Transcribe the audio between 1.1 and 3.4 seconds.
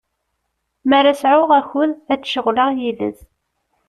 sɛuɣ akud, ad d-ceɣleɣ yid-s.